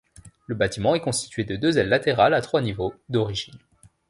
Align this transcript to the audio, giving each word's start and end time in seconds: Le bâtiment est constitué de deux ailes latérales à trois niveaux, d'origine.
Le 0.47 0.55
bâtiment 0.55 0.95
est 0.95 0.99
constitué 0.99 1.43
de 1.43 1.55
deux 1.55 1.77
ailes 1.77 1.87
latérales 1.87 2.33
à 2.33 2.41
trois 2.41 2.61
niveaux, 2.63 2.95
d'origine. 3.09 3.59